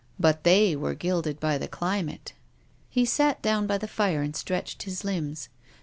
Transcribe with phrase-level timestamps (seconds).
[0.19, 2.33] But they were gilded by the climate."
[2.89, 5.47] He sat down by the fire and stretched his limbs.